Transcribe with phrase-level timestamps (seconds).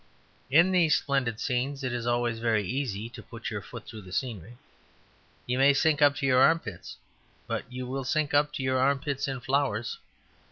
[0.49, 4.11] In these splendid scenes it is always very easy to put your foot through the
[4.11, 4.57] scenery.
[5.45, 6.97] You may sink up to your armpits;
[7.45, 9.99] but you will sink up to your armpits in flowers.